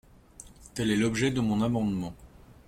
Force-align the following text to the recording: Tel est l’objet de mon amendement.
Tel 0.73 0.89
est 0.89 0.95
l’objet 0.95 1.29
de 1.29 1.41
mon 1.41 1.61
amendement. 1.61 2.15